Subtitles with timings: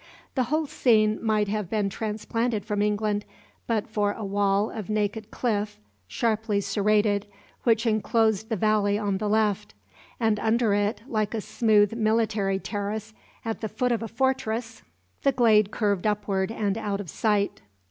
[0.33, 3.23] The whole scene might have been transplanted from England
[3.67, 7.27] but for a wall of naked cliff, sharply serrated,
[7.65, 9.75] which enclosed the valley on the left.
[10.19, 13.13] And under it, like a smooth military terrace
[13.45, 14.81] at the foot of a fortress,
[15.21, 17.61] the glade curved upward and out of sight.